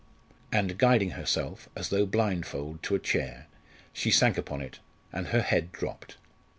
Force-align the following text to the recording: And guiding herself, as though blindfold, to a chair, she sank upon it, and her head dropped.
And 0.51 0.79
guiding 0.79 1.11
herself, 1.11 1.69
as 1.75 1.89
though 1.89 2.07
blindfold, 2.07 2.81
to 2.81 2.95
a 2.95 2.99
chair, 2.99 3.45
she 3.93 4.09
sank 4.09 4.35
upon 4.35 4.59
it, 4.59 4.79
and 5.13 5.27
her 5.27 5.43
head 5.43 5.71
dropped. 5.71 6.17